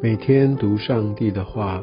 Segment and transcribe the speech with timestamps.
[0.00, 1.82] 每天读上帝的话，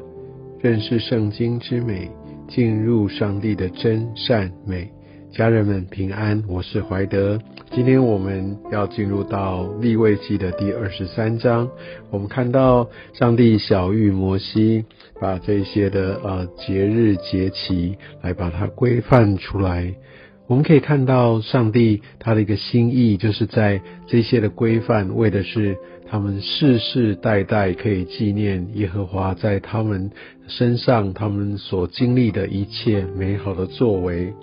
[0.62, 2.10] 认识圣经之美，
[2.48, 4.90] 进入上帝的真善美。
[5.34, 7.38] 家人们平安，我是怀德。
[7.72, 11.70] 今天我们要进入到立位记的第二十三章。
[12.10, 14.86] 我们看到上帝小谕摩西，
[15.20, 19.94] 把这些的呃节日节期来把它规范出来。
[20.48, 25.76] 我们可以看到上帝他的一个心意，就是在这些的规范，为的是
[26.08, 30.12] 他们世世代代可以纪念耶和华在他们
[30.48, 34.34] 身上他们所经历的一切美好的作为。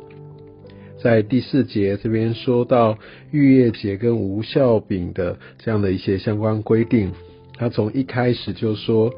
[1.01, 2.99] 在第四节这边说到
[3.31, 7.13] 逾越节跟无效饼的这样的一些相关规定，
[7.57, 9.13] 他从一开始就说。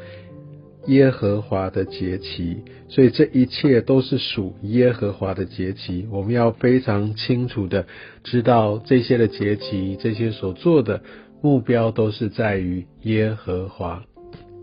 [0.86, 6.06] 耶和华的节期，所以这一切都是属耶和华的节期。
[6.10, 7.86] 我们要非常清楚的
[8.22, 11.00] 知道这些的节期，这些所做的
[11.40, 14.02] 目标都是在于耶和华。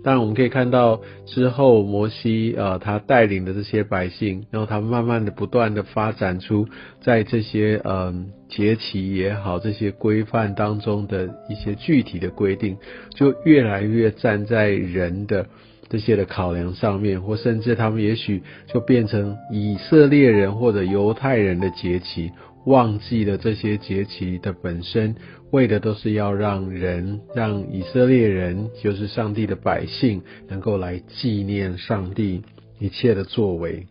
[0.04, 6.68] 当然，我们可以看到之后摩西呃，他带领的这些百姓，然后他慢慢的不断的发展出
[7.02, 12.78] 在这些嗯节期也好，这些规范当中的一些具体的规定，
[13.16, 15.48] 就越来越站在人的。
[15.92, 22.32] 这些的考量上面，或甚至他们也许就变成以色列人或者犹太人的节期，
[22.66, 25.14] 忘记了这些节期的本身，
[25.52, 32.42] 为的都是要让人，让以色列人，就是上帝的百姓，能够来纪念上帝
[32.80, 33.86] 一切的作为。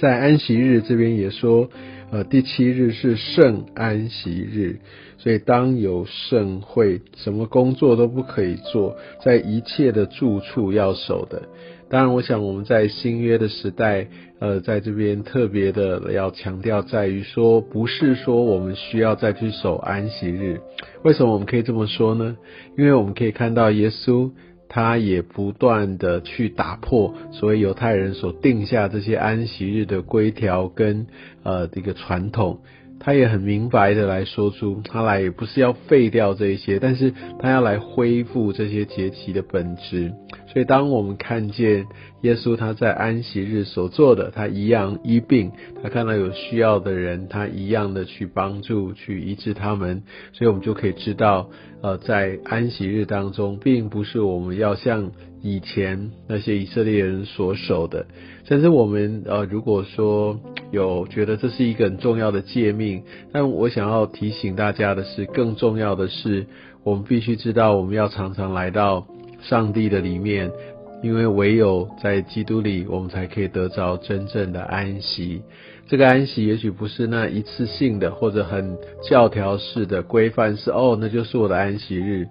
[0.00, 1.68] 在安息日这边也说。
[2.12, 4.80] 呃，第七日是圣安息日，
[5.16, 11.44] 所以当有盛会，什么工作都不可以做，在一切的住处要守的。
[11.88, 14.08] 当然，我想我们在新约的时代，
[14.40, 20.60] 呃，在这边特别的要强调在于说，不是说我们需要再去守安息日。
[21.04, 22.36] 为什么我们可以这么说呢？
[22.76, 24.30] 因为我们可以看到耶稣。
[24.74, 31.06] 他也不断的去打破所谓犹太人所定下这些安息日的规条跟
[31.42, 32.60] 呃这个传统，
[32.98, 40.14] 他也很明白的来说出，他来也不是要废掉这一些，但是他要来恢复这些节期的本质。
[40.52, 41.86] 所以，当我们看见
[42.20, 45.50] 耶稣他在安息日所做的，他一样医病，
[45.82, 50.02] 他看到有需要的人，他一样的去帮助、去医治他们。
[50.34, 51.48] 所以我们就可以知道，
[51.80, 58.04] 呃，在安息日当中，并不是我们要像以前那些以色列人所守的。
[58.44, 60.38] 甚至我们呃，如果说
[60.70, 66.46] 有觉得这是一个很重要的诫命，但我想要提醒大家的是，更重要的是，
[66.84, 69.06] 我们必须知道，我们要常常来到。
[69.42, 70.50] 上帝的里面，
[71.02, 75.42] 因为唯有在基督里，我们才可以得着真正的安息。
[75.88, 82.28] 这个安息也许不是那一次性的，或者很教条式的规范式哦，那就是我的安息日。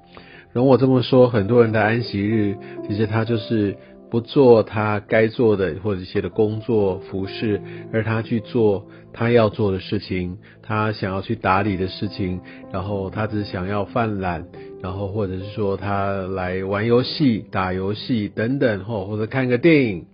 [0.54, 2.56] 容我这么说，很多人的安息日，
[2.88, 3.76] 其实他就是
[4.10, 7.62] 不做他该做的或者一些的工作服饰，
[7.94, 12.40] 而他去做他要做的事情，他想要去打理的事情，
[12.72, 14.46] 然后他只想要犯懒。
[14.82, 20.06] 然后，或者是说他来玩游戏、打游戏等等，或或者看个电影。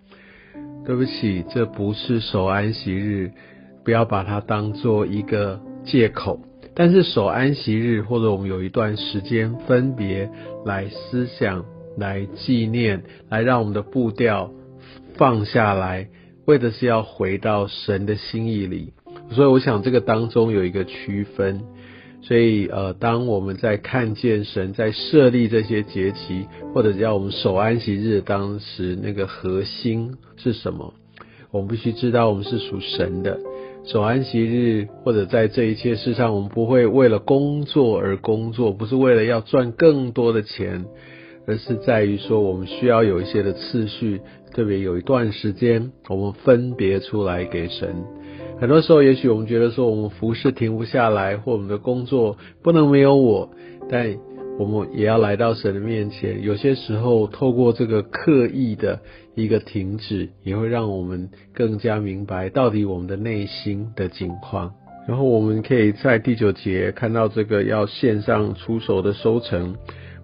[0.85, 3.31] 对不起，这不是守安息日，
[3.83, 6.39] 不要把它当做一个借口。
[6.73, 10.29] 但是守安息日，或者我们有一段时间分别
[10.65, 11.65] 来思想、
[11.97, 14.51] 来纪念、来让我们的步调
[15.15, 16.07] 放下来，
[16.45, 18.93] 为的是要回到神的心意里。
[19.31, 21.61] 所以，我想这个当中有一个区分。
[22.21, 30.93] 所以，呃，当我们在看见神在设立这些节期，或者叫我们守安息日，当时那个核心是什么？
[31.51, 33.39] 我们必须知道，我们是属神的。
[33.85, 40.83] 守安息日，或者在这一切事上，我们不会为了工作而工作，不是为了要赚更多的钱，
[41.45, 44.19] 而是在于说，我们需要有一些的次序，
[44.53, 48.03] 特别有一段时间，我们分别出来给神。
[48.59, 53.51] 很多时候，也许我们觉得说我们服侍停不下来，或我们的工作不能没有我，
[53.87, 54.17] 但
[54.57, 56.41] 我们也要来到神的面前。
[56.41, 58.99] 有些时候，透过这个刻意的
[59.35, 64.73] 一个停止，也会让我们更加明白到底我们的内心的境况。
[65.07, 69.75] 然后，我们可以在第九节看到这个要线上出手的收成。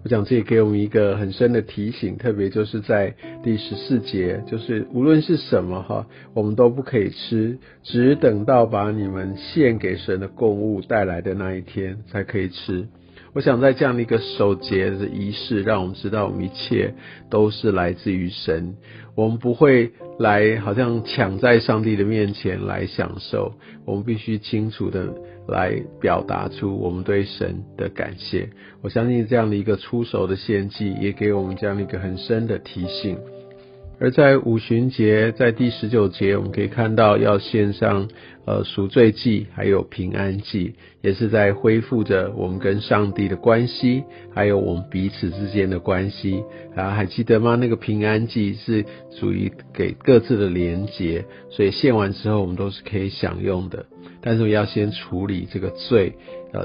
[0.04, 12.86] 我想这也给我们一个很深的提醒，特别就是在第十四节，就是无论是什么哈，我们都不可以吃，只等到把你们献给神的供物带来的那一天才可以吃。
[13.34, 16.94] 我想在这样的一个守节的仪式，让我们知道我们一切
[17.28, 18.76] 都是来自于神，
[19.16, 19.90] 我们不会
[20.20, 23.52] 来好像抢在上帝的面前来享受，
[23.84, 25.12] 我们必须清楚的
[25.48, 28.48] 来表达出我们对神的感谢。
[28.82, 33.18] 我相信这样的一个出手的献祭，也给我们这样的一个很深的提醒。
[34.04, 38.06] 而在五旬节，在第十九节，我们可以看到要献上
[38.44, 44.04] 呃赎罪祭，还有平安祭，也是在恢复着我们跟上帝的关系，
[44.34, 46.42] 还有我们彼此之间的关系
[46.76, 47.54] 啊，还记得吗？
[47.54, 53.86] 那个平安祭是属于给各自的连结，所以献完之后，我们都是可以享用的。
[54.20, 56.12] 但是要先处理这个罪，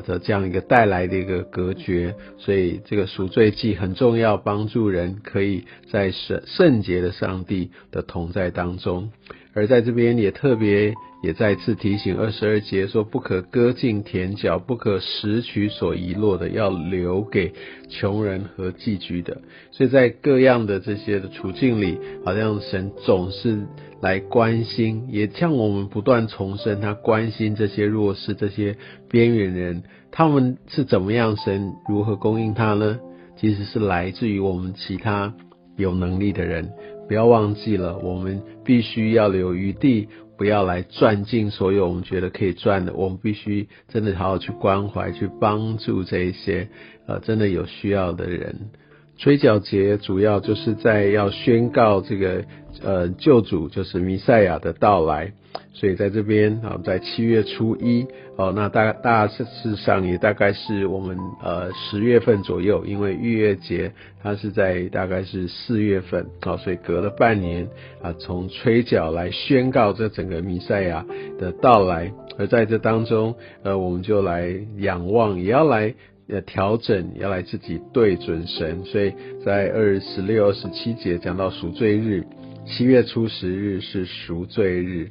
[0.02, 9.12] 的这样一个带来的一个隔绝，所以这个赎罪祭很重要，帮助人可以在圣圣洁的上帝的同在当中。
[9.54, 17.54] 而在这边也特别也再次提醒二十二节说，不可割尽田角，不可拾取所遗落的，要留给
[17.90, 19.42] 穷人和寄居的。
[19.72, 23.60] 所以在各样的这些的处境里，好像神总是
[24.02, 28.78] 来关心，也向我们不断重申他关心这些弱势、这些
[29.10, 33.00] 边缘人，他们是怎么样，神如何供应他呢？
[33.36, 35.34] 其实是来自于我们其他
[35.76, 36.72] 有能力的人。
[37.10, 40.08] 不要忘记了，我们必须要留余地，
[40.38, 42.94] 不要来赚尽所有我们觉得可以赚的。
[42.94, 46.70] 我们必须真的好好去关怀、去帮助这一些
[47.08, 48.70] 呃真的有需要的人。
[49.20, 52.42] 吹角节主要就是在要宣告这个
[52.82, 55.34] 呃救主就是弥赛亚的到来，
[55.74, 58.08] 所以在这边啊，在七月初一
[58.38, 63.92] 哦，那大大事实上也大概是我们呃十月份左右，因为逾越节
[64.24, 67.68] 它是在大概是四月份啊，所以隔了半年
[68.02, 71.06] 啊，从吹角来宣告这整个弥赛亚
[71.38, 75.94] 的到来，而在这当中呃，我们就来仰望，也要来。
[76.30, 79.12] 要调整，要来自己对准神，所以
[79.44, 82.24] 在二十六、二十七节讲到赎罪日，
[82.66, 85.10] 七月初十日是赎罪日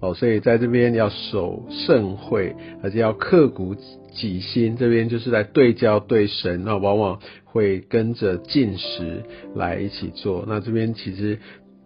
[0.00, 3.74] 哦，所以在这边要守盛会，而且要刻骨
[4.14, 9.22] 己心，这边就是在对焦对神，那往往会跟着进食
[9.54, 11.38] 来一起做，那这边其实。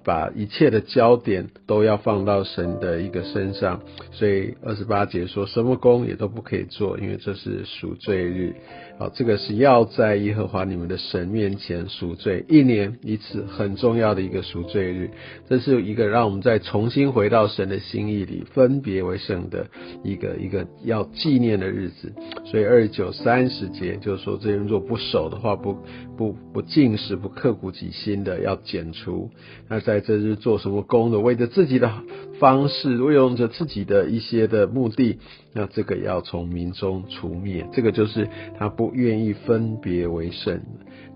[0.05, 3.81] 把一切的焦点都要放到神的一个身上，
[4.13, 8.55] 所以二十八节说什么功也都不可以做，因为这是赎罪日。
[8.97, 15.11] 好，这个是要在耶和华你们的神面前赎罪，一年一次很重要的一个赎罪日。
[15.49, 19.67] 这是一个让我们再重新回到神的心意里，分别为圣的
[20.05, 22.13] 一个一个要纪念的日子。
[22.45, 25.77] 所以二十九、三十节就是说，这人若不守的话，不
[26.17, 29.29] 不不进食，不刻骨己心的，要剪除。
[29.69, 31.91] 那在这日做什么工的，为着自己的
[32.39, 35.19] 方式，为用着自己的一些的目的，
[35.53, 37.67] 那这个要从民中除灭。
[37.73, 40.61] 这个就是他不愿意分别为圣。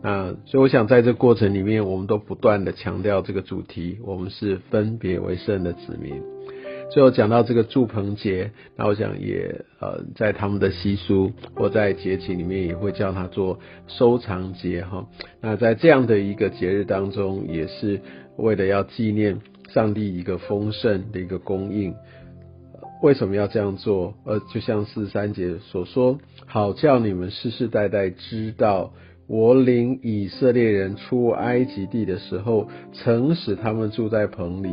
[0.03, 6.23] 那所以我想在这过程里面，我们都不断的强调这个主题：我们是分别为圣的子民。
[6.91, 15.07] 最后讲到这个祝棚节，那我想也呃，在他们的习俗或在节庆里面，也会叫它做收藏节哈。
[15.43, 18.01] 那在这样的一个节日当中，也是
[18.37, 19.39] 为了要纪念
[19.69, 21.93] 上帝一个丰盛的一个供应。
[23.01, 24.15] 为什么要这样做？
[24.25, 28.93] 呃，就像四三节所说，好叫你们世世代代知道，
[29.29, 34.71] 我领以色列人出埃及地的时候，曾使他们住在棚里。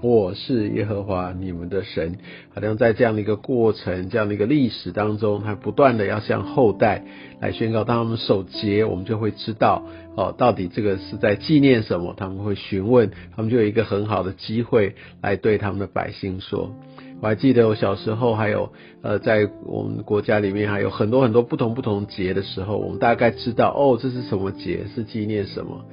[0.00, 2.18] 我是耶和华你们的神，
[2.54, 7.04] 好像在这样的一个过程、这样的一个历史当中，他不断的要向后代
[7.40, 7.82] 来宣告。
[7.82, 9.84] 当他们守节，我们就会知道
[10.16, 12.14] 哦，到底这个是在纪念什么？
[12.16, 16.72] 他们会询问，他们就有一个很好的机会来对他们的百姓说。
[17.20, 18.72] 我还记得我小时候，还有
[19.02, 25.84] 呃，在我们国家里面还有很多很多不同不同节的时候，我们大概知道哦，这是什么节，是纪念什么。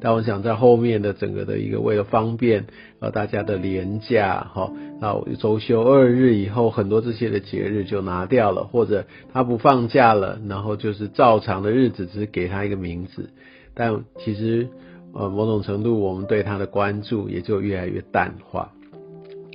[0.00, 2.66] 但我想在后面的整个的一个为了方便
[3.00, 13.30] 呃大家的廉价哈，那周休二日以后，很多这些的节日就拿掉了，或者他不放假了，然后就是照常的日子，只是给他一个名字。
[13.72, 14.68] 但其实
[15.14, 18.72] 呃某种程度，我们对他的关注也就越来越淡化。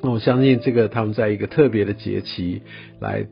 [0.01, 2.61] 那我相信这个他们在一个特别的节期
[2.99, 3.25] 来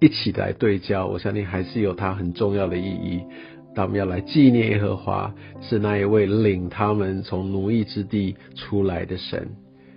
[0.00, 3.20] 一起来对焦，我相信还是有它很重要的意义。
[3.74, 9.48] 他们要来纪念耶和华，是那一位领他们从奴役之地出来的神。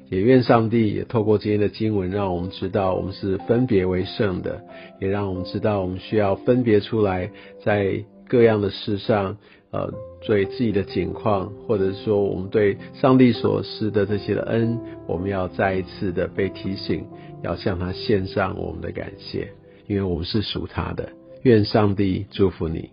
[0.09, 4.61] 也愿上帝也透过今天的经文，让我们知道我们是分别为圣的，
[4.99, 7.31] 也让我们知道我们需要分别出来，
[7.63, 9.37] 在各样的事上，
[9.69, 9.93] 呃，
[10.25, 17.05] 对自己的境况，或者说我们对上帝所施的这些的恩，我们要再一次的被提醒，
[17.43, 19.49] 要向他献上我们的感谢，
[19.85, 21.09] 因为我们是属他的。
[21.43, 22.89] 愿上帝祝福你。